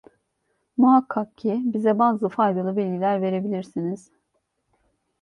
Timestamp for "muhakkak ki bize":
0.77-1.99